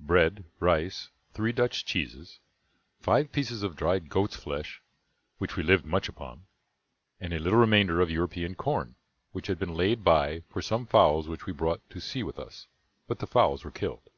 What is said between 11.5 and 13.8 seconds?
brought to sea with us, but the fowls were